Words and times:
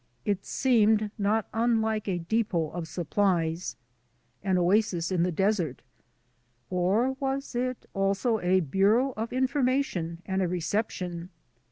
It 0.25 0.47
seemed 0.47 1.11
not 1.19 1.47
unlike 1.53 2.07
a 2.07 2.17
depot 2.17 2.71
of 2.71 2.87
supplies— 2.87 3.75
an 4.43 4.57
oasis 4.57 5.11
in 5.11 5.21
the 5.21 5.31
desert; 5.31 5.83
or 6.71 7.11
was 7.19 7.53
it 7.53 7.85
also 7.93 8.39
a 8.39 8.61
bureau 8.61 9.13
of 9.15 9.31
information, 9.31 10.23
and 10.25 10.41
a 10.41 10.47
reception 10.47 11.29